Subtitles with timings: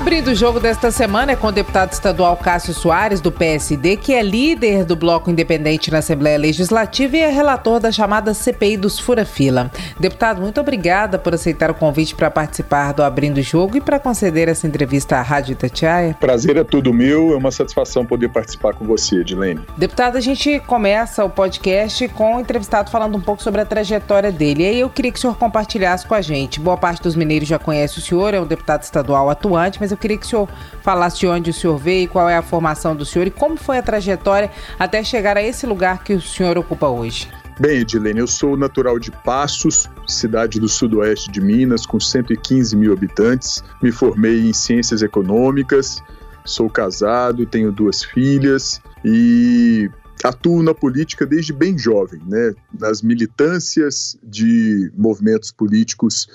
[0.00, 4.14] Abrindo o jogo desta semana é com o deputado estadual Cássio Soares, do PSD, que
[4.14, 8.98] é líder do Bloco Independente na Assembleia Legislativa e é relator da chamada CPI dos
[8.98, 9.70] Fura-Fila.
[9.98, 14.00] Deputado, muito obrigada por aceitar o convite para participar do Abrindo o Jogo e para
[14.00, 16.16] conceder essa entrevista à Rádio Itatiaia.
[16.18, 19.60] Prazer é todo meu, é uma satisfação poder participar com você, Edilene.
[19.76, 24.32] Deputado, a gente começa o podcast com o entrevistado falando um pouco sobre a trajetória
[24.32, 24.62] dele.
[24.62, 26.58] E aí eu queria que o senhor compartilhasse com a gente.
[26.58, 29.96] Boa parte dos mineiros já conhece o senhor, é um deputado estadual atuante, mas eu
[29.96, 30.48] queria que o senhor
[30.82, 33.78] falasse de onde o senhor veio, qual é a formação do senhor e como foi
[33.78, 37.28] a trajetória até chegar a esse lugar que o senhor ocupa hoje.
[37.60, 42.90] Bem, Edilene, eu sou natural de Passos, cidade do sudoeste de Minas, com 115 mil
[42.90, 43.62] habitantes.
[43.82, 46.02] Me formei em Ciências Econômicas,
[46.44, 49.90] sou casado, tenho duas filhas e
[50.24, 52.54] atuo na política desde bem jovem, né?
[52.78, 56.28] Nas militâncias de movimentos políticos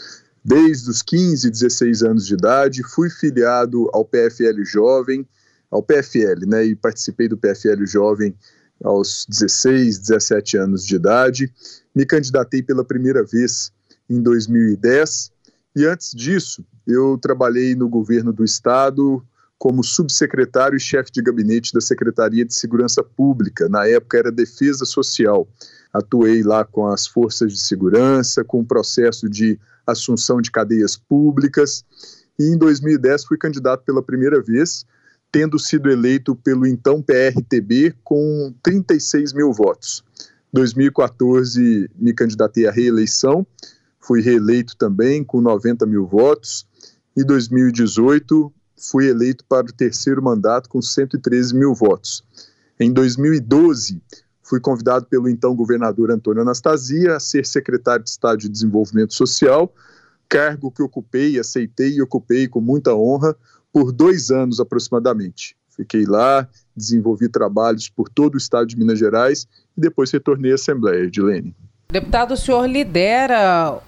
[0.46, 5.28] desde os 15, 16 anos de idade, fui filiado ao PFL Jovem,
[5.72, 8.36] ao PFL, né, e participei do PFL Jovem
[8.84, 11.52] aos 16, 17 anos de idade.
[11.96, 13.72] Me candidatei pela primeira vez
[14.08, 15.32] em 2010
[15.76, 19.26] e antes disso eu trabalhei no governo do estado
[19.58, 23.68] como subsecretário e chefe de gabinete da Secretaria de Segurança Pública.
[23.68, 25.48] Na época era Defesa Social.
[25.92, 31.84] Atuei lá com as forças de segurança, com o processo de assunção de cadeias públicas.
[32.40, 34.86] E em 2010 fui candidato pela primeira vez,
[35.32, 40.04] tendo sido eleito pelo então PRTB com 36 mil votos.
[40.54, 43.46] 2014 me candidatei à reeleição,
[44.00, 46.66] fui reeleito também com 90 mil votos.
[47.16, 52.24] E 2018 fui eleito para o terceiro mandato com 113 mil votos.
[52.80, 54.02] Em 2012
[54.46, 59.74] fui convidado pelo então governador Antônio Anastasia a ser secretário de Estado de Desenvolvimento Social,
[60.30, 63.36] cargo que ocupei, aceitei e ocupei com muita honra
[63.74, 65.58] por dois anos aproximadamente.
[65.76, 66.48] Fiquei lá,
[66.78, 71.54] desenvolvi trabalhos por todo o estado de Minas Gerais e depois retornei à Assembleia Lênin.
[71.92, 73.80] Deputado, o senhor lidera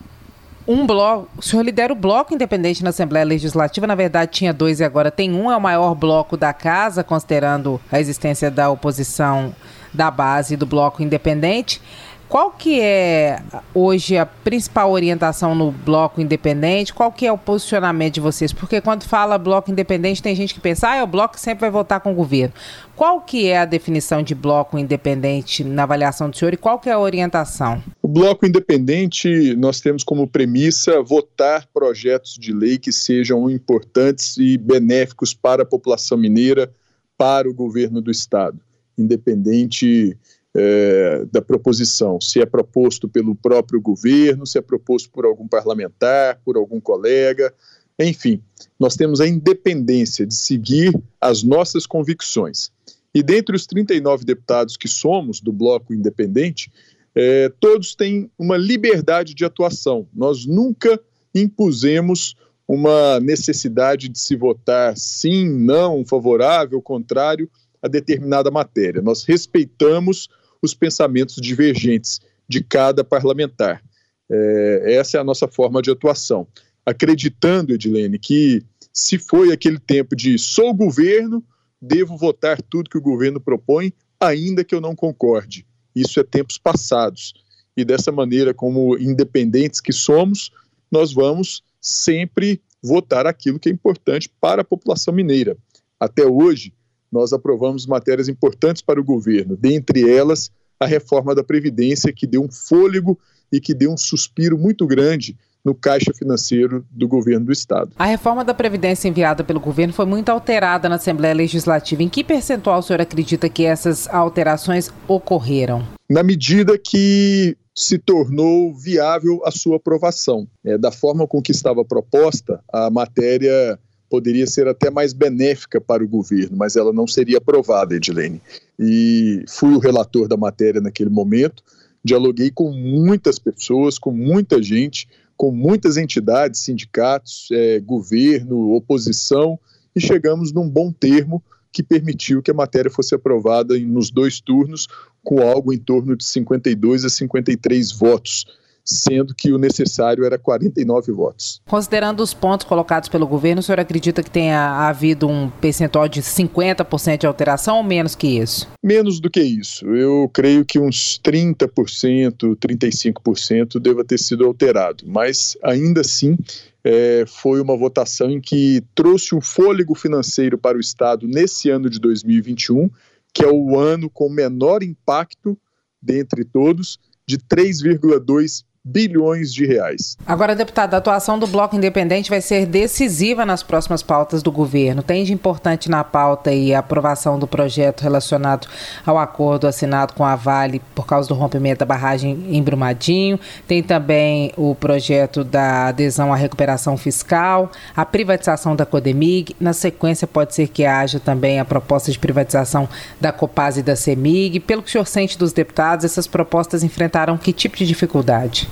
[0.67, 4.79] um bloco, o senhor lidera o bloco independente na Assembleia Legislativa, na verdade tinha dois
[4.79, 9.56] e agora tem um, é o maior bloco da casa, considerando a existência da oposição
[9.97, 11.81] da base do bloco independente.
[12.30, 13.41] Qual que é
[13.74, 16.94] hoje a principal orientação no bloco independente?
[16.94, 18.52] Qual que é o posicionamento de vocês?
[18.52, 21.62] Porque quando fala bloco independente, tem gente que pensa, ah, é o bloco que sempre
[21.62, 22.53] vai votar com o governo.
[22.97, 26.90] Qual que é a definição de bloco independente na avaliação do senhor e qual que
[26.90, 27.81] é a orientação?
[28.02, 34.58] O bloco independente, nós temos como premissa votar projetos de lei que sejam importantes e
[34.58, 36.69] benéficos para a população mineira,
[37.18, 38.59] para o governo do Estado,
[38.97, 40.18] independente
[40.56, 46.41] é, da proposição, se é proposto pelo próprio governo, se é proposto por algum parlamentar,
[46.44, 47.53] por algum colega,
[48.00, 48.41] enfim,
[48.80, 52.72] nós temos a independência de seguir as nossas convicções.
[53.13, 56.72] E dentre os 39 deputados que somos do Bloco Independente,
[57.16, 60.08] é, todos têm uma liberdade de atuação.
[60.14, 61.00] Nós nunca
[61.34, 62.35] impusemos
[62.68, 67.50] uma necessidade de se votar sim, não, favorável, contrário
[67.81, 69.01] a determinada matéria.
[69.01, 70.29] Nós respeitamos
[70.61, 73.83] os pensamentos divergentes de cada parlamentar.
[74.29, 76.47] É, essa é a nossa forma de atuação.
[76.85, 81.43] Acreditando, Edilene, que se foi aquele tempo de sou governo,
[81.81, 85.66] devo votar tudo que o governo propõe, ainda que eu não concorde.
[85.95, 87.33] Isso é tempos passados.
[87.75, 90.51] E dessa maneira, como independentes que somos,
[90.91, 95.57] nós vamos sempre votar aquilo que é importante para a população mineira.
[95.99, 96.73] Até hoje,
[97.12, 102.44] nós aprovamos matérias importantes para o governo, dentre elas a reforma da Previdência, que deu
[102.44, 103.18] um fôlego
[103.51, 107.91] e que deu um suspiro muito grande no caixa financeiro do governo do Estado.
[107.97, 112.03] A reforma da Previdência enviada pelo governo foi muito alterada na Assembleia Legislativa.
[112.03, 115.85] Em que percentual o senhor acredita que essas alterações ocorreram?
[116.09, 120.47] Na medida que se tornou viável a sua aprovação.
[120.66, 126.03] É, da forma com que estava proposta, a matéria poderia ser até mais benéfica para
[126.03, 128.41] o governo, mas ela não seria aprovada, Edilene.
[128.79, 131.63] E fui o relator da matéria naquele momento,
[132.03, 139.59] dialoguei com muitas pessoas, com muita gente, com muitas entidades, sindicatos, é, governo, oposição,
[139.95, 144.87] e chegamos num bom termo que permitiu que a matéria fosse aprovada nos dois turnos,
[145.23, 148.45] com algo em torno de 52 a 53 votos
[148.87, 151.61] sendo que o necessário era 49 votos.
[151.67, 156.22] Considerando os pontos colocados pelo governo, o senhor acredita que tenha havido um percentual de
[156.22, 158.67] 50% de alteração ou menos que isso?
[158.81, 159.85] Menos do que isso.
[159.87, 166.37] Eu creio que uns 30%, 35% deva ter sido alterado, mas ainda assim
[166.81, 171.90] é, foi uma votação em que trouxe um fôlego financeiro para o Estado nesse ano
[171.90, 172.90] de 2021,
[173.33, 175.57] que é o ano com menor impacto
[176.01, 176.97] dentre todos,
[177.28, 180.17] de 3,2 bilhões de reais.
[180.25, 185.03] Agora, deputado, a atuação do Bloco Independente vai ser decisiva nas próximas pautas do governo.
[185.03, 188.67] Tem de importante na pauta e a aprovação do projeto relacionado
[189.05, 193.39] ao acordo assinado com a Vale por causa do rompimento da barragem em Brumadinho.
[193.67, 199.55] Tem também o projeto da adesão à recuperação fiscal, a privatização da Codemig.
[199.59, 202.87] Na sequência, pode ser que haja também a proposta de privatização
[203.19, 204.61] da Copaz e da Semig.
[204.61, 208.67] Pelo que o senhor sente dos deputados, essas propostas enfrentaram que tipo de dificuldade?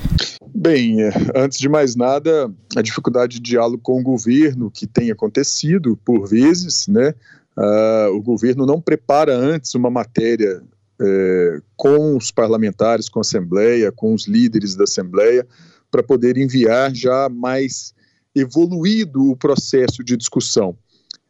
[0.54, 5.10] Bem, é, antes de mais nada, a dificuldade de diálogo com o governo que tem
[5.10, 7.14] acontecido por vezes, né?
[7.56, 10.62] Uh, o governo não prepara antes uma matéria
[11.00, 15.46] é, com os parlamentares, com a Assembleia, com os líderes da Assembleia,
[15.90, 17.94] para poder enviar já mais
[18.34, 20.76] evoluído o processo de discussão.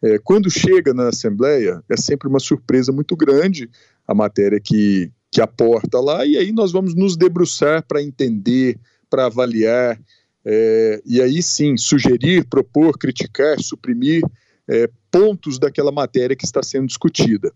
[0.02, 3.70] É, quando chega na Assembleia, é sempre uma surpresa muito grande
[4.06, 8.78] a matéria que, que aporta lá, e aí nós vamos nos debruçar para entender,
[9.10, 10.00] para avaliar,
[10.42, 14.22] é, e aí sim sugerir, propor, criticar, suprimir
[14.66, 17.52] é, pontos daquela matéria que está sendo discutida.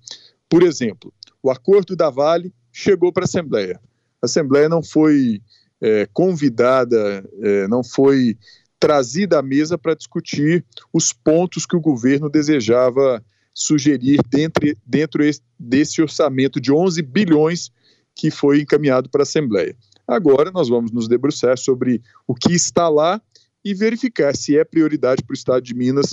[0.46, 1.10] Por exemplo,
[1.42, 3.80] o acordo da Vale chegou para a Assembleia.
[4.20, 5.40] A Assembleia não foi
[5.80, 8.36] é, convidada, é, não foi
[8.78, 13.24] trazida à mesa para discutir os pontos que o governo desejava
[13.60, 15.22] sugerir dentro, dentro
[15.58, 17.70] desse orçamento de 11 bilhões
[18.14, 19.76] que foi encaminhado para a Assembleia.
[20.08, 23.20] Agora nós vamos nos debruçar sobre o que está lá
[23.62, 26.06] e verificar se é prioridade para o Estado de Minas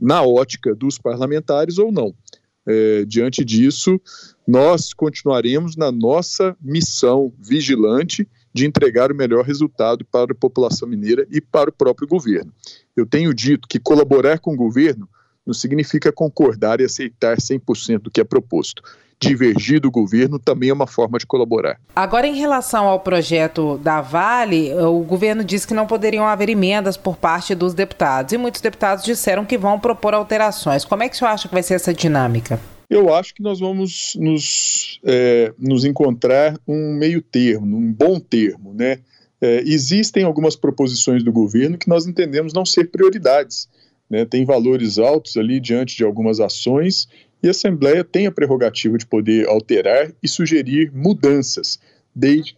[0.00, 2.14] na ótica dos parlamentares ou não.
[2.68, 4.00] É, diante disso,
[4.46, 11.26] nós continuaremos na nossa missão vigilante de entregar o melhor resultado para a população mineira
[11.30, 12.52] e para o próprio governo.
[12.96, 15.08] Eu tenho dito que colaborar com o governo
[15.46, 18.82] não significa concordar e aceitar 100% do que é proposto.
[19.18, 21.80] Divergir do governo também é uma forma de colaborar.
[21.94, 26.98] Agora, em relação ao projeto da Vale, o governo disse que não poderiam haver emendas
[26.98, 30.84] por parte dos deputados e muitos deputados disseram que vão propor alterações.
[30.84, 32.60] Como é que o senhor acha que vai ser essa dinâmica?
[32.90, 38.74] Eu acho que nós vamos nos, é, nos encontrar um meio termo, um bom termo,
[38.74, 38.98] né?
[39.40, 43.68] É, existem algumas proposições do governo que nós entendemos não ser prioridades
[44.08, 47.08] né, tem valores altos ali diante de algumas ações
[47.42, 51.78] e a Assembleia tem a prerrogativa de poder alterar e sugerir mudanças.
[52.14, 52.56] Desde...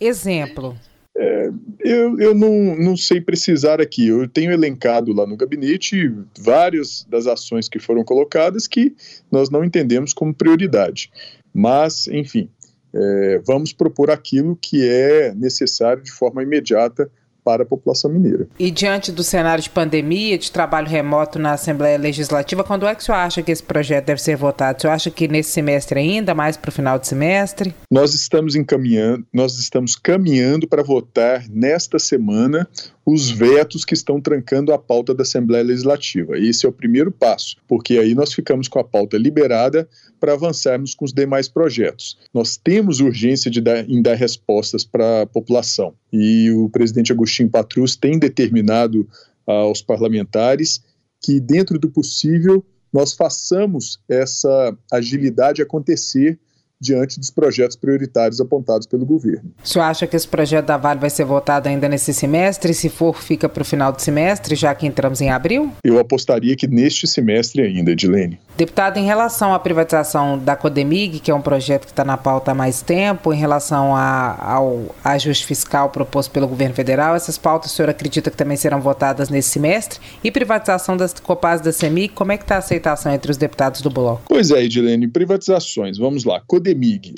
[0.00, 0.76] Exemplo.
[1.16, 1.50] É,
[1.80, 4.08] eu eu não, não sei precisar aqui.
[4.08, 8.94] Eu tenho elencado lá no gabinete várias das ações que foram colocadas que
[9.32, 11.10] nós não entendemos como prioridade.
[11.54, 12.50] Mas, enfim,
[12.92, 17.10] é, vamos propor aquilo que é necessário de forma imediata
[17.46, 18.48] para a população mineira.
[18.58, 23.00] E diante do cenário de pandemia, de trabalho remoto na Assembleia Legislativa, quando é que
[23.00, 24.78] o senhor acha que esse projeto deve ser votado?
[24.78, 27.72] O senhor acha que nesse semestre ainda, mais para o final do semestre?
[27.88, 32.68] Nós estamos encaminhando, nós estamos caminhando para votar nesta semana
[33.06, 36.36] os vetos que estão trancando a pauta da Assembleia Legislativa.
[36.36, 39.88] Esse é o primeiro passo, porque aí nós ficamos com a pauta liberada
[40.18, 42.18] para avançarmos com os demais projetos.
[42.34, 47.48] Nós temos urgência de dar, em dar respostas para a população e o presidente Agostinho
[47.48, 49.08] Patrus tem determinado
[49.46, 50.82] aos parlamentares
[51.22, 56.40] que, dentro do possível, nós façamos essa agilidade acontecer
[56.80, 59.52] diante dos projetos prioritários apontados pelo governo.
[59.62, 62.74] O senhor acha que esse projeto da Vale vai ser votado ainda nesse semestre?
[62.74, 65.72] Se for, fica para o final do semestre, já que entramos em abril?
[65.82, 68.38] Eu apostaria que neste semestre ainda, Edilene.
[68.56, 72.52] Deputado, em relação à privatização da Codemig, que é um projeto que está na pauta
[72.52, 77.70] há mais tempo, em relação a, ao ajuste fiscal proposto pelo governo federal, essas pautas
[77.70, 80.00] o senhor acredita que também serão votadas nesse semestre?
[80.24, 83.80] E privatização das Copaz da CEMIG, como é que está a aceitação entre os deputados
[83.80, 84.22] do bloco?
[84.26, 86.42] Pois é, Edilene, privatizações, vamos lá.
[86.46, 86.65] Codemig.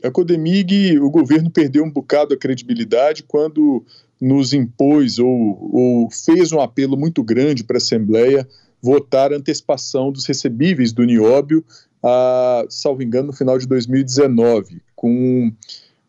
[0.03, 3.85] A Codemig, o governo perdeu um bocado a credibilidade quando
[4.21, 5.29] nos impôs ou,
[5.73, 8.47] ou fez um apelo muito grande para a Assembleia
[8.83, 11.65] votar a antecipação dos recebíveis do Nióbio,
[12.03, 15.53] a, salvo engano, no final de 2019, com,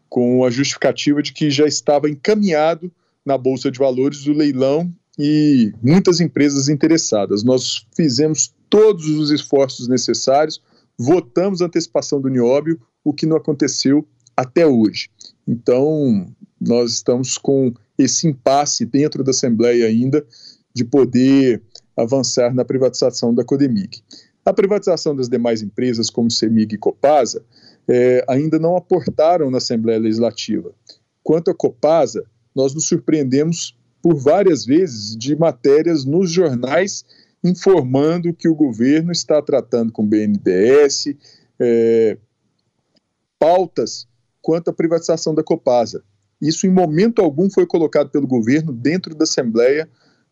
[0.07, 2.91] com a justificativa de que já estava encaminhado
[3.25, 7.43] na Bolsa de Valores o leilão e muitas empresas interessadas.
[7.43, 10.61] Nós fizemos todos os esforços necessários,
[10.97, 15.09] votamos a antecipação do Nióbio, o que não aconteceu até hoje.
[15.47, 16.27] Então,
[16.59, 20.25] nós estamos com esse impasse dentro da Assembleia ainda
[20.73, 21.61] de poder
[21.95, 24.01] avançar na privatização da Codemig.
[24.45, 27.43] A privatização das demais empresas, como CEMIG e Copasa,
[27.87, 30.71] é, ainda não aportaram na Assembleia Legislativa.
[31.21, 32.23] Quanto à Copasa,
[32.55, 37.03] nós nos surpreendemos por várias vezes de matérias nos jornais
[37.43, 41.15] informando que o governo está tratando com o BNDES
[41.59, 42.17] é,
[43.39, 44.07] pautas
[44.41, 46.03] quanto à privatização da Copasa.
[46.41, 49.89] Isso, em momento algum, foi colocado pelo governo dentro da Assembleia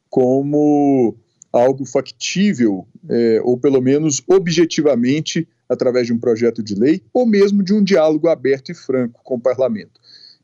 [0.09, 1.15] como
[1.51, 7.63] algo factível, é, ou pelo menos objetivamente, através de um projeto de lei, ou mesmo
[7.63, 9.99] de um diálogo aberto e franco com o parlamento.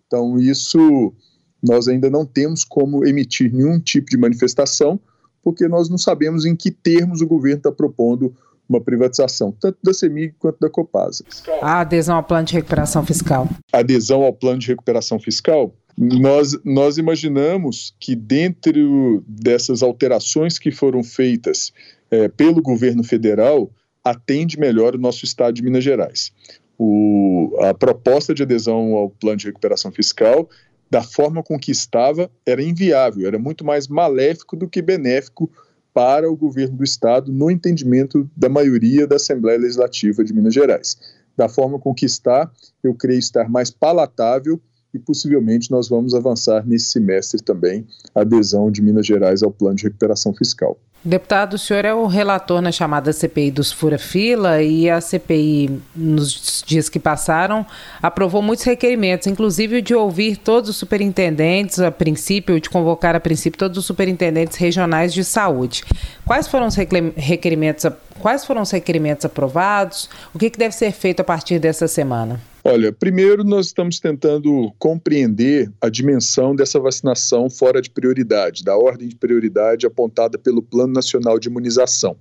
[0.07, 1.13] Então, isso
[1.61, 4.99] nós ainda não temos como emitir nenhum tipo de manifestação,
[5.41, 8.35] porque nós não sabemos em que termos o governo está propondo
[8.67, 11.23] uma privatização, tanto da CEMIG quanto da Copasa.
[11.61, 13.49] A adesão ao plano de recuperação fiscal.
[13.71, 20.71] A adesão ao plano de recuperação fiscal, nós, nós imaginamos que dentro dessas alterações que
[20.71, 21.71] foram feitas
[22.09, 23.69] é, pelo governo federal,
[24.03, 26.31] atende melhor o nosso estado de Minas Gerais.
[26.77, 30.49] O, a proposta de adesão ao plano de recuperação fiscal,
[30.89, 35.49] da forma com que estava, era inviável, era muito mais maléfico do que benéfico
[35.93, 40.97] para o governo do estado, no entendimento da maioria da Assembleia Legislativa de Minas Gerais.
[41.37, 42.49] Da forma com que está,
[42.83, 44.59] eu creio estar mais palatável
[44.93, 49.75] e possivelmente nós vamos avançar nesse semestre também a adesão de Minas Gerais ao plano
[49.75, 50.77] de recuperação fiscal.
[51.05, 56.63] Deputado, o senhor é o relator na chamada CPI dos Fura-Fila e a CPI, nos
[56.65, 57.65] dias que passaram,
[58.01, 63.59] aprovou muitos requerimentos, inclusive de ouvir todos os superintendentes, a princípio, de convocar a princípio
[63.59, 65.83] todos os superintendentes regionais de saúde.
[66.25, 67.85] Quais foram os requerimentos,
[68.23, 70.09] quais foram os requerimentos aprovados?
[70.33, 72.41] O que, que deve ser feito a partir dessa semana?
[72.63, 79.09] Olha, primeiro nós estamos tentando compreender a dimensão dessa vacinação fora de prioridade, da ordem
[79.09, 82.15] de prioridade apontada pelo Plano Nacional de Imunização.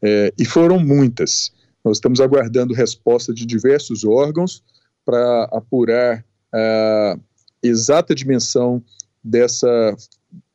[0.00, 1.52] É, e foram muitas.
[1.84, 4.64] Nós estamos aguardando resposta de diversos órgãos
[5.04, 7.18] para apurar a
[7.62, 8.82] exata dimensão
[9.22, 9.94] dessa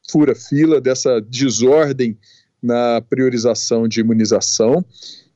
[0.10, 2.18] fura-fila, dessa desordem
[2.62, 4.86] na priorização de imunização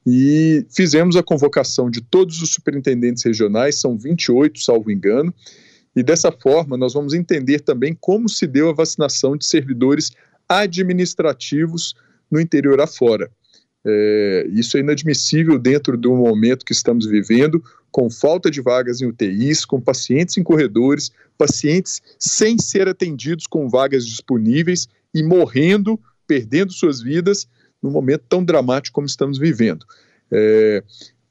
[0.06, 5.34] e fizemos a convocação de todos os superintendentes regionais, são 28, salvo engano,
[5.96, 10.12] e dessa forma nós vamos entender também como se deu a vacinação de servidores
[10.48, 11.96] administrativos
[12.30, 13.32] no interior afora.
[13.88, 19.06] É, isso é inadmissível dentro do momento que estamos vivendo, com falta de vagas em
[19.06, 26.72] UTIs, com pacientes em corredores, pacientes sem ser atendidos com vagas disponíveis e morrendo, perdendo
[26.72, 27.48] suas vidas
[27.82, 29.86] num momento tão dramático como estamos vivendo.
[30.32, 30.84] É,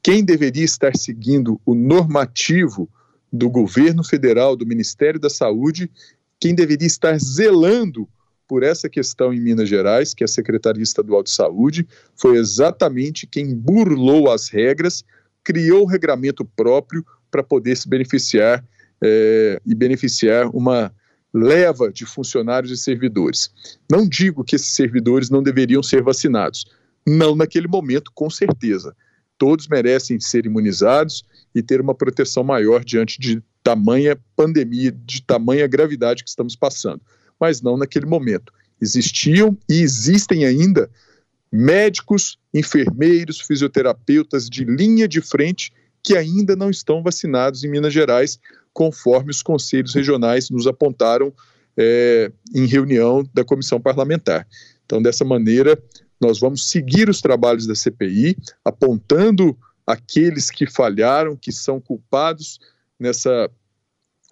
[0.02, 2.88] quem deveria estar seguindo o normativo
[3.32, 5.90] do governo federal, do Ministério da Saúde,
[6.38, 8.08] quem deveria estar zelando
[8.46, 13.26] por essa questão em Minas Gerais, que é a Secretaria Estadual de Saúde, foi exatamente
[13.26, 15.02] quem burlou as regras,
[15.42, 18.64] criou o regramento próprio para poder se beneficiar
[19.02, 20.94] é, e beneficiar uma
[21.34, 23.50] leva de funcionários e servidores.
[23.90, 26.64] Não digo que esses servidores não deveriam ser vacinados.
[27.04, 28.94] Não naquele momento, com certeza.
[29.36, 35.66] Todos merecem ser imunizados e ter uma proteção maior diante de tamanha pandemia, de tamanha
[35.66, 37.02] gravidade que estamos passando.
[37.40, 38.52] Mas não naquele momento.
[38.80, 40.88] Existiam e existem ainda
[41.50, 45.72] médicos, enfermeiros, fisioterapeutas de linha de frente
[46.04, 48.38] que ainda não estão vacinados em Minas Gerais,
[48.74, 51.32] conforme os conselhos regionais nos apontaram
[51.76, 54.46] é, em reunião da comissão parlamentar.
[54.84, 55.82] Então, dessa maneira,
[56.20, 59.56] nós vamos seguir os trabalhos da CPI, apontando
[59.86, 62.60] aqueles que falharam, que são culpados
[63.00, 63.50] nessa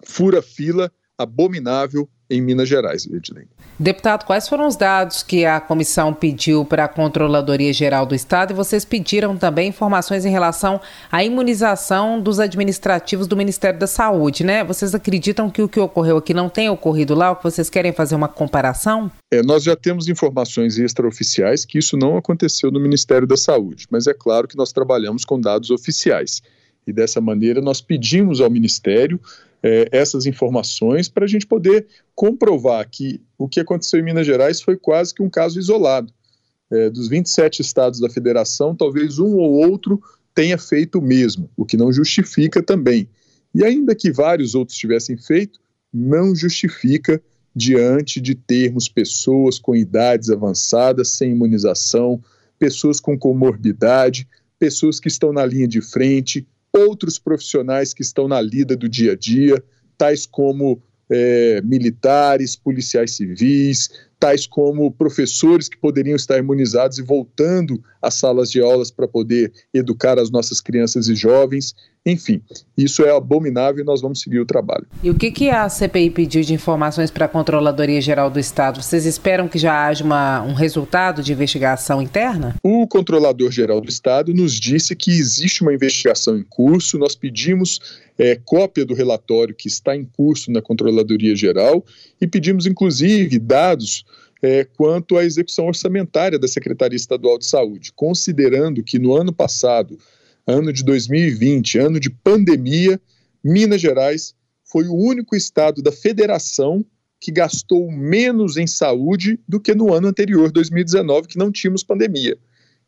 [0.05, 3.47] fura-fila abominável em Minas Gerais, Edilene.
[3.79, 8.51] Deputado, quais foram os dados que a comissão pediu para a Controladoria Geral do Estado
[8.51, 10.79] e vocês pediram também informações em relação
[11.11, 14.63] à imunização dos administrativos do Ministério da Saúde, né?
[14.63, 17.91] Vocês acreditam que o que ocorreu aqui não tem ocorrido lá, ou que vocês querem
[17.91, 19.11] fazer uma comparação?
[19.31, 24.07] É, nós já temos informações extraoficiais que isso não aconteceu no Ministério da Saúde, mas
[24.07, 26.41] é claro que nós trabalhamos com dados oficiais.
[26.85, 29.19] E dessa maneira nós pedimos ao Ministério
[29.63, 34.61] é, essas informações para a gente poder comprovar que o que aconteceu em Minas Gerais
[34.61, 36.13] foi quase que um caso isolado.
[36.69, 40.01] É, dos 27 estados da federação, talvez um ou outro
[40.35, 43.07] tenha feito o mesmo, o que não justifica também.
[43.55, 45.59] E ainda que vários outros tivessem feito,
[45.93, 47.21] não justifica
[47.55, 52.21] diante de termos pessoas com idades avançadas, sem imunização,
[52.57, 54.27] pessoas com comorbidade,
[54.57, 59.13] pessoas que estão na linha de frente, outros profissionais que estão na lida do dia
[59.13, 59.63] a dia,
[59.97, 63.89] tais como é, militares, policiais civis,
[64.23, 69.51] tais como professores que poderiam estar imunizados e voltando às salas de aulas para poder
[69.73, 71.75] educar as nossas crianças e jovens.
[72.05, 72.41] Enfim,
[72.77, 74.85] isso é abominável e nós vamos seguir o trabalho.
[75.03, 78.81] E o que, que a CPI pediu de informações para a Controladoria Geral do Estado?
[78.81, 82.55] Vocês esperam que já haja uma, um resultado de investigação interna?
[82.63, 86.97] O Controlador Geral do Estado nos disse que existe uma investigação em curso.
[86.97, 91.83] Nós pedimos é, cópia do relatório que está em curso na Controladoria Geral
[92.21, 94.05] e pedimos, inclusive, dados
[94.43, 99.97] é, quanto à execução orçamentária da Secretaria Estadual de Saúde, considerando que no ano passado,
[100.45, 102.99] ano de 2020, ano de pandemia,
[103.41, 104.35] Minas Gerais
[104.65, 106.85] foi o único estado da federação
[107.21, 112.37] que gastou menos em saúde do que no ano anterior, 2019, que não tínhamos pandemia.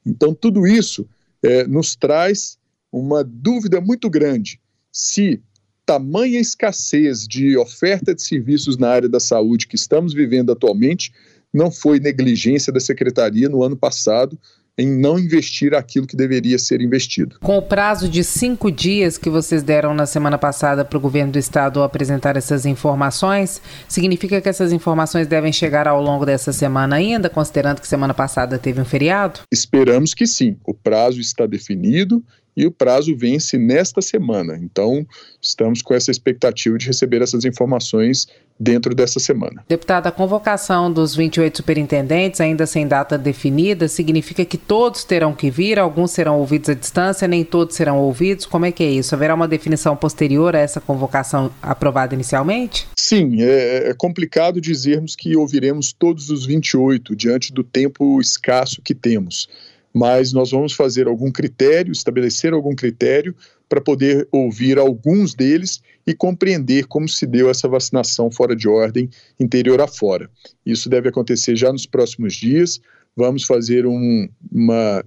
[0.06, 1.08] Então, tudo isso
[1.42, 2.58] é, nos traz
[2.92, 4.60] uma dúvida muito grande
[4.92, 5.42] se
[5.86, 11.14] tamanha escassez de oferta de serviços na área da saúde que estamos vivendo atualmente
[11.56, 14.38] não foi negligência da secretaria no ano passado
[14.78, 17.38] em não investir aquilo que deveria ser investido.
[17.40, 21.32] Com o prazo de cinco dias que vocês deram na semana passada para o governo
[21.32, 26.98] do estado apresentar essas informações, significa que essas informações devem chegar ao longo dessa semana
[26.98, 29.40] ainda, considerando que semana passada teve um feriado?
[29.50, 30.58] Esperamos que sim.
[30.66, 32.22] O prazo está definido
[32.56, 34.58] e o prazo vence nesta semana.
[34.62, 35.06] Então,
[35.42, 39.64] estamos com essa expectativa de receber essas informações dentro dessa semana.
[39.68, 45.50] Deputada, a convocação dos 28 superintendentes, ainda sem data definida, significa que todos terão que
[45.50, 48.46] vir, alguns serão ouvidos à distância, nem todos serão ouvidos.
[48.46, 49.14] Como é que é isso?
[49.14, 52.88] Haverá uma definição posterior a essa convocação aprovada inicialmente?
[52.98, 58.96] Sim, é, é complicado dizermos que ouviremos todos os 28 diante do tempo escasso que
[58.96, 59.50] temos
[59.96, 63.34] mas nós vamos fazer algum critério, estabelecer algum critério
[63.70, 69.10] para poder ouvir alguns deles e compreender como se deu essa vacinação fora de ordem,
[69.40, 70.30] interior afora.
[70.66, 72.82] Isso deve acontecer já nos próximos dias.
[73.16, 75.02] Vamos fazer um, uma,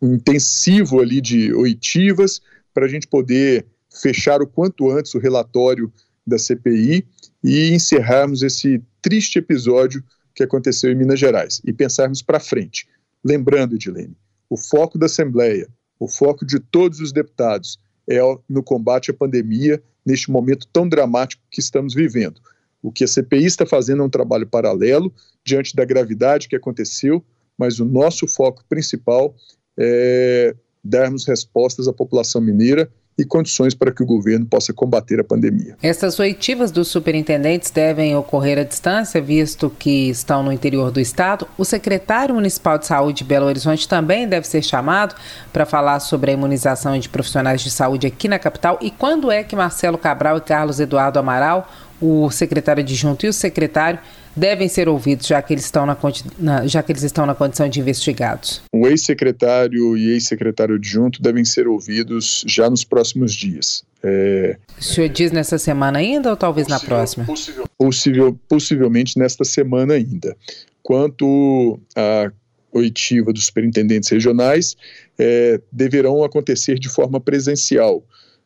[0.00, 2.40] um intensivo ali de oitivas
[2.72, 3.66] para a gente poder
[4.00, 5.92] fechar o quanto antes o relatório
[6.26, 7.04] da CPI
[7.44, 10.02] e encerrarmos esse triste episódio
[10.34, 12.86] que aconteceu em Minas Gerais e pensarmos para frente.
[13.24, 14.16] Lembrando, Edilene,
[14.50, 19.82] o foco da Assembleia, o foco de todos os deputados é no combate à pandemia,
[20.04, 22.40] neste momento tão dramático que estamos vivendo.
[22.82, 27.24] O que a CPI está fazendo é um trabalho paralelo, diante da gravidade que aconteceu,
[27.56, 29.34] mas o nosso foco principal
[29.78, 35.24] é darmos respostas à população mineira e condições para que o governo possa combater a
[35.24, 35.76] pandemia.
[35.82, 41.46] Essas oitivas dos superintendentes devem ocorrer à distância, visto que estão no interior do estado.
[41.58, 45.14] O secretário municipal de saúde de Belo Horizonte também deve ser chamado
[45.52, 48.78] para falar sobre a imunização de profissionais de saúde aqui na capital.
[48.80, 51.70] E quando é que Marcelo Cabral e Carlos Eduardo Amaral,
[52.00, 54.00] o secretário adjunto e o secretário,
[54.36, 55.96] devem ser ouvidos, já que eles estão na,
[56.38, 58.62] na já que eles estão na condição de investigados?
[58.72, 63.84] O ex-secretário e ex-secretário adjunto devem ser ouvidos já nos próximos dias.
[64.02, 64.56] É...
[64.78, 67.24] O senhor diz nessa semana ainda ou talvez possível, na próxima?
[67.24, 70.36] Possível, possível, possivelmente nesta semana ainda.
[70.82, 72.32] Quanto à
[72.72, 74.76] oitiva dos superintendentes regionais,
[75.18, 78.02] é, deverão acontecer de forma presencial.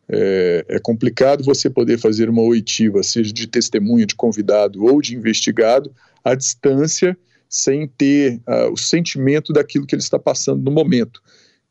[0.09, 5.17] É, é, complicado você poder fazer uma oitiva, seja de testemunha, de convidado ou de
[5.17, 5.93] investigado,
[6.25, 7.17] à distância,
[7.49, 11.21] sem ter uh, o sentimento daquilo que ele está passando no momento.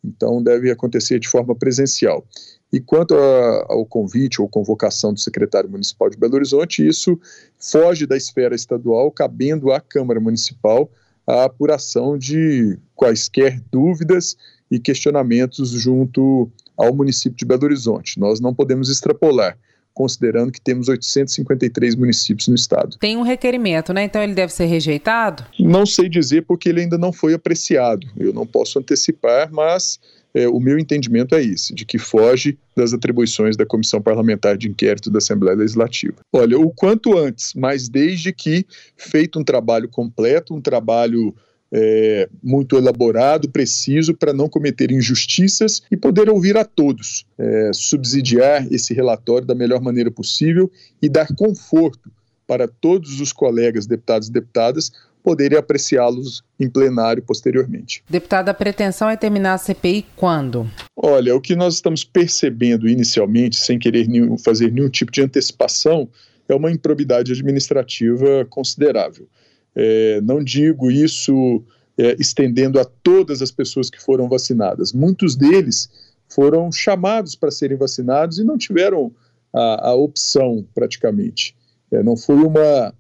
[0.04, 2.26] Então, deve acontecer de forma presencial.
[2.72, 7.20] E quanto a, ao convite ou convocação do secretário municipal de Belo Horizonte, isso
[7.58, 10.90] foge da esfera estadual, cabendo à Câmara Municipal
[11.28, 14.38] a apuração de quaisquer dúvidas
[14.70, 18.20] e questionamentos junto ao município de Belo Horizonte.
[18.20, 19.58] Nós não podemos extrapolar,
[19.94, 22.98] considerando que temos 853 municípios no estado.
[23.00, 24.04] Tem um requerimento, né?
[24.04, 25.46] Então ele deve ser rejeitado?
[25.60, 28.08] Não sei dizer porque ele ainda não foi apreciado.
[28.18, 30.00] Eu não posso antecipar, mas
[30.36, 34.68] é, o meu entendimento é esse, de que foge das atribuições da Comissão Parlamentar de
[34.68, 36.18] Inquérito da Assembleia Legislativa.
[36.34, 38.66] Olha, o quanto antes, mas desde que
[38.98, 41.34] feito um trabalho completo, um trabalho
[41.72, 48.68] é, muito elaborado, preciso, para não cometer injustiças e poder ouvir a todos, é, subsidiar
[48.72, 52.12] esse relatório da melhor maneira possível e dar conforto
[52.48, 54.92] para todos os colegas deputados e deputadas
[55.24, 58.04] poderem apreciá-los em plenário posteriormente.
[58.08, 60.70] Deputada, a pretensão é terminar a CPI quando?
[60.96, 66.08] Olha, o que nós estamos percebendo inicialmente, sem querer nenhum, fazer nenhum tipo de antecipação,
[66.48, 69.28] é uma improbidade administrativa considerável.
[69.76, 71.64] É, não digo isso
[71.98, 74.94] é, estendendo a todas as pessoas que foram vacinadas.
[74.94, 75.90] Muitos deles
[76.30, 79.12] foram chamados para serem vacinados e não tiveram
[79.54, 81.56] a, a opção, praticamente.
[81.92, 82.94] É, não foi uma,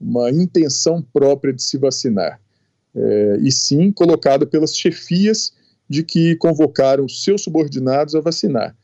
[0.00, 2.40] uma intenção própria de se vacinar,
[2.94, 5.52] é, e sim colocada pelas chefias
[5.88, 8.76] de que convocaram seus subordinados a vacinar.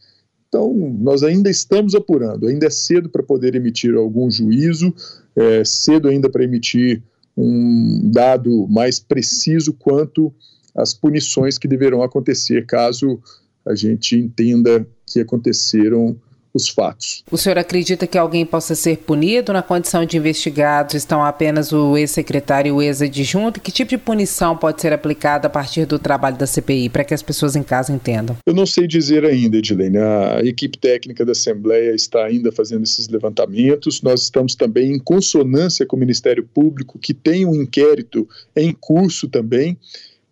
[0.49, 4.95] Então, nós ainda estamos apurando, ainda é cedo para poder emitir algum juízo,
[5.35, 7.03] é cedo ainda para emitir
[7.37, 10.33] um dado mais preciso quanto
[10.75, 13.21] às punições que deverão acontecer caso
[13.65, 16.17] a gente entenda que aconteceram
[16.55, 17.25] os fatos.
[17.31, 20.95] O senhor acredita que alguém possa ser punido na condição de investigados?
[20.95, 23.61] Estão apenas o ex-secretário e o ex-adjunto?
[23.61, 27.15] Que tipo de punição pode ser aplicada a partir do trabalho da CPI, para que
[27.15, 28.37] as pessoas em casa entendam?
[28.47, 29.99] Eu não sei dizer ainda, Edilene.
[29.99, 34.03] A equipe técnica da Assembleia está ainda fazendo esses levantamentos.
[34.03, 39.29] Nós estamos também em consonância com o Ministério Público, que tem um inquérito em curso
[39.29, 39.79] também.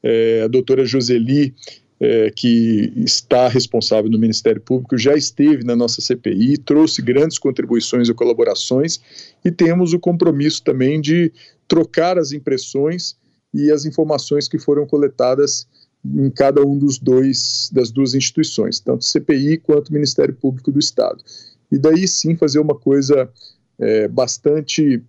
[0.02, 1.54] É, a doutora Joseli
[2.00, 8.08] é, que está responsável no Ministério Público, já esteve na nossa CPI, trouxe grandes contribuições
[8.08, 8.98] e colaborações,
[9.44, 11.30] e temos o compromisso também de
[11.68, 13.16] trocar as impressões
[13.52, 15.68] e as informações que foram coletadas
[16.02, 21.22] em cada um dos dois das duas instituições, tanto CPI quanto Ministério Público do Estado.
[21.70, 23.30] E daí sim fazer uma coisa
[23.78, 25.02] é, bastante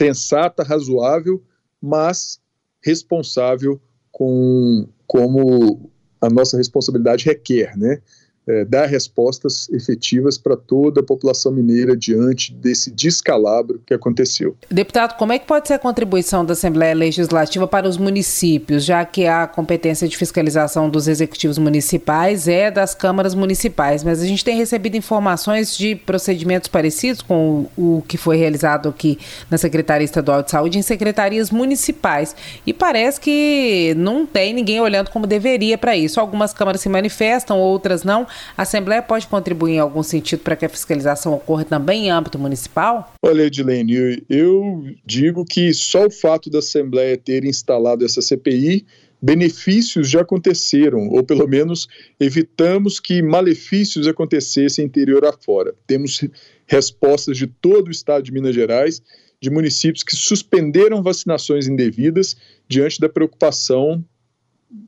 [0.00, 1.40] sensata, razoável,
[1.80, 2.40] mas
[2.84, 5.90] responsável com como
[6.22, 8.00] a nossa responsabilidade requer, né?
[8.44, 14.56] É, dar respostas efetivas para toda a população mineira diante desse descalabro que aconteceu.
[14.68, 19.04] Deputado, como é que pode ser a contribuição da Assembleia Legislativa para os municípios, já
[19.04, 24.44] que a competência de fiscalização dos executivos municipais é das câmaras municipais, mas a gente
[24.44, 30.42] tem recebido informações de procedimentos parecidos com o que foi realizado aqui na Secretaria Estadual
[30.42, 32.34] de Saúde em secretarias municipais
[32.66, 36.18] e parece que não tem ninguém olhando como deveria para isso.
[36.18, 38.26] Algumas câmaras se manifestam, outras não.
[38.56, 42.38] A Assembleia pode contribuir em algum sentido para que a fiscalização ocorra também em âmbito
[42.38, 43.12] municipal?
[43.24, 48.86] Olha, Edilene, eu, digo que só o fato da Assembleia ter instalado essa CPI
[49.22, 51.86] benefícios já aconteceram, ou pelo menos
[52.18, 55.72] evitamos que malefícios acontecessem interior afora.
[55.86, 56.24] Temos
[56.66, 59.00] respostas de todo o estado de Minas Gerais,
[59.40, 62.36] de municípios que suspenderam vacinações indevidas
[62.68, 64.04] diante da preocupação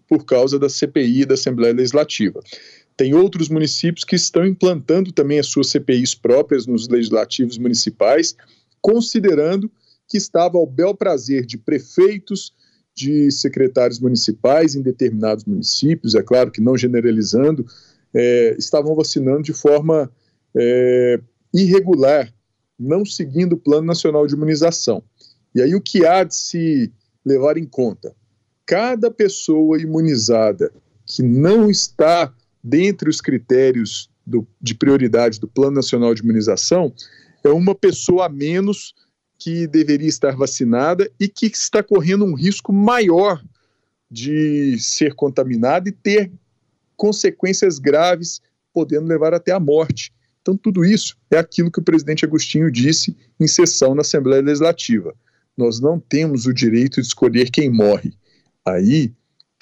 [0.08, 2.40] por causa da CPI da Assembleia Legislativa.
[2.96, 8.36] Tem outros municípios que estão implantando também as suas CPIs próprias nos legislativos municipais,
[8.80, 9.70] considerando
[10.08, 12.52] que estava ao bel prazer de prefeitos,
[12.94, 17.66] de secretários municipais em determinados municípios, é claro que não generalizando,
[18.14, 20.10] é, estavam vacinando de forma
[20.56, 21.20] é,
[21.52, 22.32] irregular,
[22.78, 25.02] não seguindo o Plano Nacional de Imunização.
[25.52, 26.92] E aí o que há de se
[27.24, 28.14] levar em conta?
[28.64, 30.72] Cada pessoa imunizada
[31.06, 32.32] que não está
[32.64, 36.94] dentre os critérios do, de prioridade do Plano Nacional de Imunização,
[37.44, 38.94] é uma pessoa a menos
[39.38, 43.44] que deveria estar vacinada e que está correndo um risco maior
[44.10, 46.32] de ser contaminada e ter
[46.96, 48.40] consequências graves,
[48.72, 50.12] podendo levar até a morte.
[50.40, 55.14] Então, tudo isso é aquilo que o presidente Agostinho disse em sessão na Assembleia Legislativa.
[55.56, 58.14] Nós não temos o direito de escolher quem morre.
[58.64, 59.12] Aí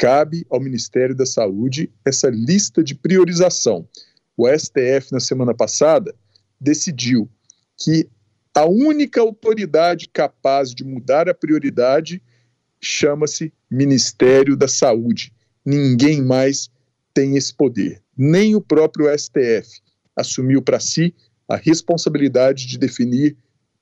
[0.02, 3.86] cabe ao Ministério da Saúde essa lista de priorização.
[4.36, 6.12] O STF, na semana passada,
[6.60, 7.30] decidiu
[7.78, 8.08] que
[8.52, 12.20] a única autoridade capaz de mudar a prioridade
[12.80, 15.32] chama-se Ministério da Saúde.
[15.64, 16.68] Ninguém mais
[17.14, 18.02] tem esse poder.
[18.18, 19.80] Nem o próprio STF
[20.16, 21.14] assumiu para si
[21.48, 23.36] a responsabilidade de definir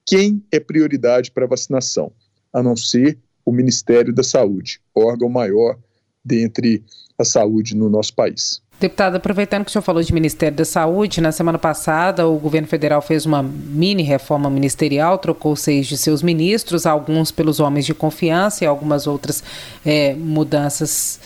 [0.05, 2.13] quem é prioridade para vacinação,
[2.53, 5.79] a não ser o Ministério da Saúde, órgão maior
[6.25, 6.83] dentre
[7.19, 8.63] a saúde no nosso país.
[8.81, 12.67] Deputado, aproveitando que o senhor falou de Ministério da Saúde, na semana passada o governo
[12.67, 17.93] federal fez uma mini reforma ministerial, trocou seis de seus ministros, alguns pelos homens de
[17.93, 19.45] confiança e algumas outras
[19.85, 21.21] é, mudanças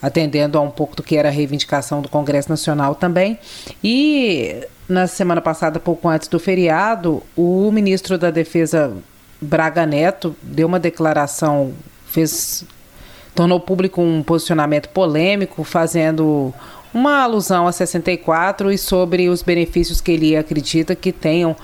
[0.00, 3.36] atendendo a um pouco do que era a reivindicação do Congresso Nacional também.
[3.82, 8.96] E na semana passada, pouco antes do feriado, o ministro da Defesa
[9.40, 11.72] Braga Neto deu uma declaração,
[12.06, 12.64] fez
[13.34, 16.52] tornou público um posicionamento polêmico, fazendo
[16.92, 21.56] uma alusão a 64 e sobre os benefícios que ele acredita que tenham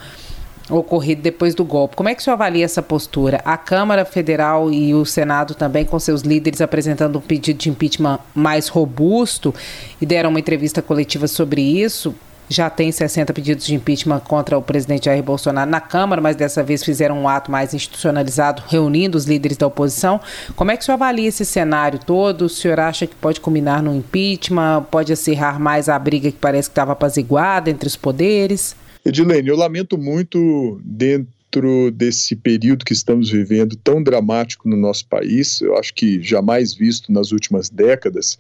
[0.71, 1.97] ocorrido depois do golpe.
[1.97, 3.41] Como é que o senhor avalia essa postura?
[3.45, 8.19] A Câmara Federal e o Senado também, com seus líderes apresentando um pedido de impeachment
[8.35, 9.55] mais robusto
[10.01, 12.15] e deram uma entrevista coletiva sobre isso
[12.49, 16.63] já tem 60 pedidos de impeachment contra o presidente Jair Bolsonaro na Câmara, mas dessa
[16.63, 20.21] vez fizeram um ato mais institucionalizado, reunindo os líderes da oposição.
[20.57, 22.43] Como é que o senhor avalia esse cenário todo?
[22.43, 24.87] O senhor acha que pode culminar no impeachment?
[24.91, 28.75] Pode acirrar mais a briga que parece que estava apaziguada entre os poderes?
[29.05, 35.61] Edilene, eu lamento muito, dentro desse período que estamos vivendo tão dramático no nosso país,
[35.61, 38.39] eu acho que jamais visto nas últimas décadas,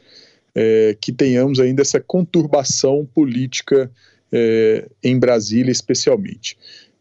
[0.60, 3.88] é, que tenhamos ainda essa conturbação política
[4.32, 6.58] é, em Brasília, especialmente.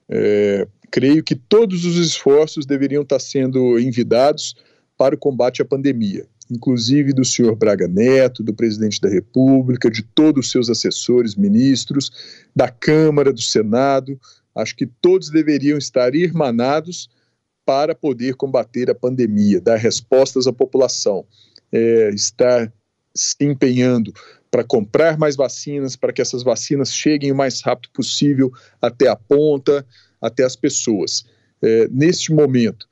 [0.07, 4.55] É, creio que todos os esforços deveriam estar sendo envidados
[4.95, 10.03] para o combate à pandemia, inclusive do senhor Braga Neto, do presidente da República, de
[10.03, 12.11] todos os seus assessores, ministros,
[12.55, 14.19] da Câmara, do Senado.
[14.53, 17.09] Acho que todos deveriam estar irmanados
[17.65, 21.25] para poder combater a pandemia, dar respostas à população,
[21.71, 22.71] é, estar
[23.17, 24.13] se empenhando
[24.49, 28.51] para comprar mais vacinas, para que essas vacinas cheguem o mais rápido possível
[28.81, 29.85] até a ponta,
[30.21, 31.25] até as pessoas.
[31.61, 32.87] É, neste momento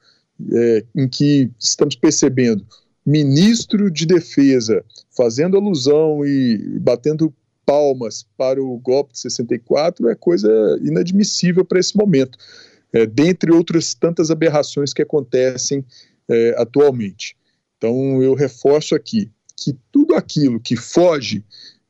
[0.52, 2.66] é, em que estamos percebendo
[3.06, 4.84] ministro de defesa
[5.16, 7.34] fazendo alusão e batendo
[7.66, 10.50] palmas para o golpe de 64 é coisa
[10.82, 12.38] inadmissível para esse momento,
[12.94, 15.86] é, dentre outras tantas aberrações que acontecem
[16.30, 17.36] é, atualmente.
[17.78, 19.76] Então, eu reforço aqui que
[20.16, 21.44] aquilo que foge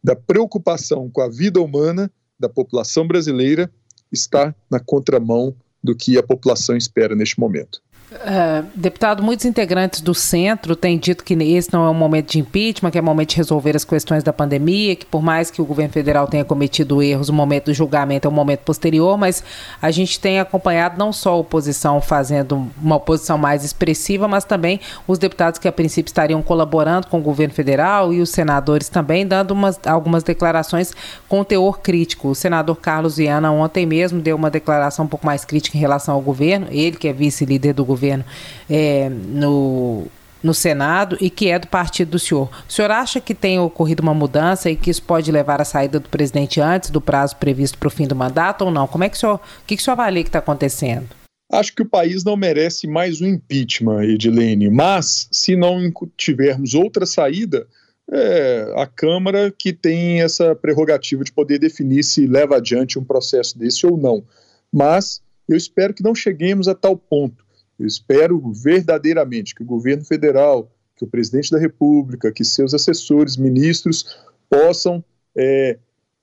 [0.04, 3.72] da preocupação com a vida humana da população brasileira
[4.12, 7.82] está na contramão do que a população espera neste momento.
[8.12, 12.40] Uh, deputado, muitos integrantes do centro têm dito que esse não é um momento de
[12.40, 15.60] impeachment, que é um momento de resolver as questões da pandemia, que por mais que
[15.60, 19.44] o governo federal tenha cometido erros, o momento do julgamento é um momento posterior, mas
[19.82, 24.80] a gente tem acompanhado não só a oposição fazendo uma oposição mais expressiva, mas também
[25.08, 29.26] os deputados que a princípio estariam colaborando com o governo federal e os senadores também
[29.26, 30.94] dando umas, algumas declarações
[31.28, 32.30] com teor crítico.
[32.30, 36.14] O senador Carlos Viana ontem mesmo deu uma declaração um pouco mais crítica em relação
[36.14, 38.24] ao governo, ele que é vice-líder do governo governo
[38.70, 40.08] é, no,
[40.44, 42.50] no Senado e que é do partido do senhor.
[42.68, 46.00] O senhor acha que tem ocorrido uma mudança e que isso pode levar à saída
[46.00, 48.88] do presidente antes do prazo previsto para o fim do mandato ou não?
[48.88, 51.08] Como é que o senhor, o que, o senhor avalia que está acontecendo?
[51.52, 57.06] Acho que o país não merece mais um impeachment, Edilene, mas se não tivermos outra
[57.06, 57.68] saída,
[58.12, 63.58] é a Câmara que tem essa prerrogativa de poder definir se leva adiante um processo
[63.58, 64.24] desse ou não.
[64.72, 67.45] Mas eu espero que não cheguemos a tal ponto.
[67.78, 73.36] Eu espero verdadeiramente que o governo federal, que o presidente da República, que seus assessores,
[73.36, 74.18] ministros,
[74.50, 75.04] possam
[75.36, 75.78] é,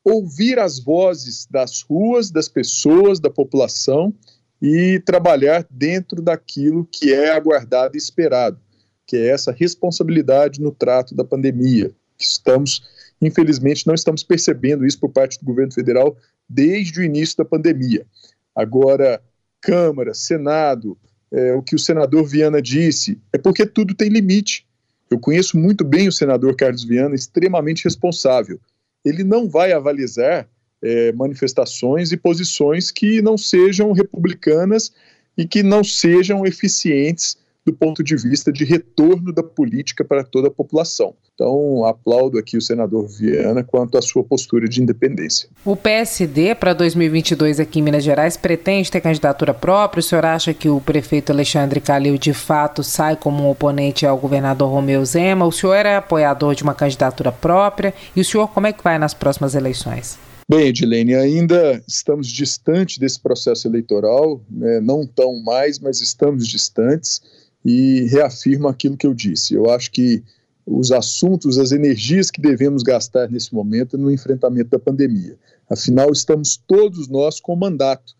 [0.04, 4.12] ouvir as vozes das ruas, das pessoas, da população
[4.60, 8.58] e trabalhar dentro daquilo que é aguardado e esperado,
[9.06, 11.92] que é essa responsabilidade no trato da pandemia.
[12.18, 12.82] Estamos,
[13.20, 16.16] infelizmente, não estamos percebendo isso por parte do governo federal
[16.48, 18.06] desde o início da pandemia.
[18.54, 19.20] Agora,
[19.60, 20.96] Câmara, Senado,
[21.32, 24.66] é, o que o senador Viana disse, é porque tudo tem limite.
[25.10, 28.60] Eu conheço muito bem o senador Carlos Viana, extremamente responsável.
[29.04, 30.46] Ele não vai avalizar
[30.82, 34.92] é, manifestações e posições que não sejam republicanas
[35.36, 40.48] e que não sejam eficientes do ponto de vista de retorno da política para toda
[40.48, 41.14] a população.
[41.34, 45.48] Então, aplaudo aqui o senador Viana quanto à sua postura de independência.
[45.64, 50.00] O PSD, para 2022 aqui em Minas Gerais, pretende ter candidatura própria?
[50.00, 54.18] O senhor acha que o prefeito Alexandre Calil, de fato, sai como um oponente ao
[54.18, 55.46] governador Romeu Zema?
[55.46, 57.94] O senhor é apoiador de uma candidatura própria?
[58.14, 60.18] E o senhor, como é que vai nas próximas eleições?
[60.48, 64.80] Bem, Edilene, ainda estamos distante desse processo eleitoral, né?
[64.80, 67.22] não tão mais, mas estamos distantes
[67.64, 69.54] e reafirmo aquilo que eu disse.
[69.54, 70.22] Eu acho que
[70.66, 75.36] os assuntos, as energias que devemos gastar nesse momento no enfrentamento da pandemia.
[75.68, 78.14] Afinal, estamos todos nós com mandato.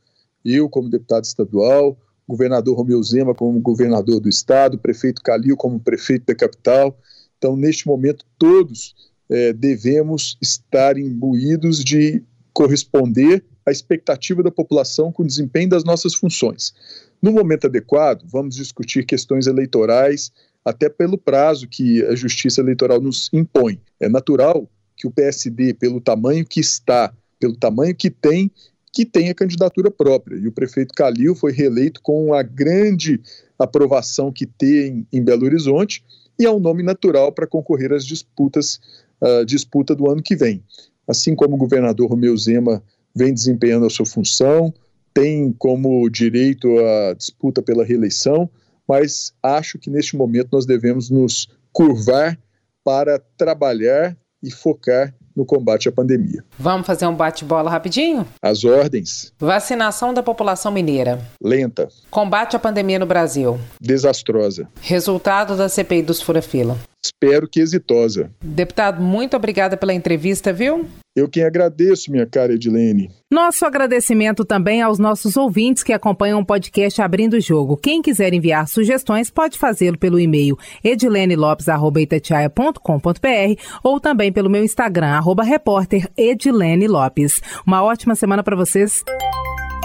[0.45, 6.27] Eu, como deputado estadual, governador Romeu Zema como governador do estado, prefeito Calil como prefeito
[6.27, 6.99] da capital.
[7.39, 8.95] Então, neste momento, todos
[9.29, 16.15] é, devemos estar imbuídos de corresponder à expectativa da população com o desempenho das nossas
[16.15, 16.75] funções.
[17.21, 20.33] No momento adequado, vamos discutir questões eleitorais,
[20.65, 23.81] até pelo prazo que a Justiça Eleitoral nos impõe.
[24.01, 28.51] É natural que o PSD, pelo tamanho que está, pelo tamanho que tem,
[28.93, 30.37] que tenha candidatura própria.
[30.37, 33.21] E o prefeito Calil foi reeleito com a grande
[33.59, 36.05] aprovação que tem em Belo Horizonte
[36.39, 38.81] e é um nome natural para concorrer às disputas,
[39.21, 40.63] uh, disputa do ano que vem.
[41.07, 42.83] Assim como o governador Romeu Zema
[43.15, 44.73] vem desempenhando a sua função,
[45.15, 48.49] tem como direito a disputa pela reeleição,
[48.89, 52.39] mas acho que neste momento nós devemos nos curvar
[52.85, 56.45] para trabalhar e focar no combate à pandemia.
[56.59, 58.27] Vamos fazer um bate-bola rapidinho?
[58.41, 59.33] As ordens.
[59.39, 61.21] Vacinação da população mineira.
[61.43, 61.89] Lenta.
[62.11, 63.59] Combate à pandemia no Brasil.
[63.81, 64.69] Desastrosa.
[64.81, 66.77] Resultado da CPI dos fura-fila.
[67.05, 68.31] Espero que exitosa.
[68.41, 70.87] Deputado, muito obrigada pela entrevista, viu?
[71.15, 73.11] Eu quem agradeço, minha cara Edilene.
[73.31, 77.77] Nosso agradecimento também aos nossos ouvintes que acompanham o podcast Abrindo o Jogo.
[77.77, 85.45] Quem quiser enviar sugestões pode fazê-lo pelo e-mail edilenelopes.com.br ou também pelo meu Instagram, arroba
[85.45, 87.41] repórter Edilene Lopes.
[87.65, 89.03] Uma ótima semana para vocês.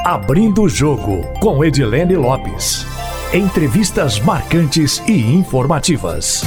[0.03, 2.85] Abrindo o Jogo com Edilene Lopes.
[3.33, 6.43] Entrevistas marcantes e informativas.